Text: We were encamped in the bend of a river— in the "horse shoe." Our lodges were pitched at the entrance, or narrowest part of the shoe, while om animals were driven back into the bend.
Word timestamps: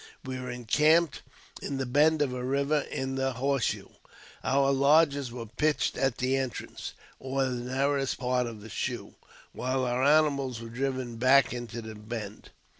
We 0.25 0.39
were 0.39 0.49
encamped 0.49 1.21
in 1.61 1.77
the 1.77 1.85
bend 1.85 2.23
of 2.23 2.33
a 2.33 2.43
river— 2.43 2.79
in 2.91 3.13
the 3.13 3.33
"horse 3.33 3.65
shoe." 3.65 3.91
Our 4.43 4.71
lodges 4.71 5.31
were 5.31 5.45
pitched 5.45 5.95
at 5.95 6.17
the 6.17 6.35
entrance, 6.37 6.93
or 7.19 7.45
narrowest 7.47 8.17
part 8.17 8.47
of 8.47 8.61
the 8.61 8.69
shoe, 8.69 9.13
while 9.53 9.85
om 9.85 10.03
animals 10.03 10.59
were 10.59 10.69
driven 10.69 11.17
back 11.17 11.53
into 11.53 11.83
the 11.83 11.93
bend. 11.93 12.49